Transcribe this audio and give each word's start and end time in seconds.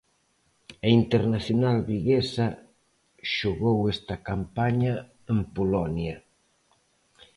A 0.85 0.89
internacional 1.01 1.77
viguesa 1.89 2.47
xogou 3.35 3.77
esta 3.93 4.15
campaña 4.29 4.93
en 5.31 5.39
Polonia. 5.55 6.15